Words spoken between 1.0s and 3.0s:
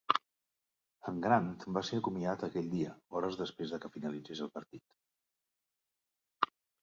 En Grant va ser acomiadat aquell dia,